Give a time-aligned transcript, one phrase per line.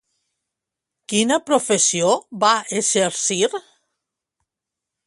[1.13, 2.09] Quina professió
[2.45, 3.43] va exercir?